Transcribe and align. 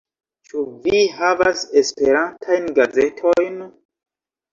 Ĉu 0.51 0.61
vi 0.85 1.01
havas 1.17 1.61
esperantajn 1.81 2.65
gazetojn? 2.79 3.61